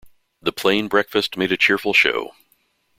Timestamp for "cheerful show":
1.57-2.33